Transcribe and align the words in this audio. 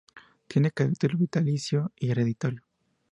Tiene 0.47 0.71
carácter 0.71 1.15
vitalicio 1.15 1.91
y 1.95 2.09
hereditario. 2.09 2.63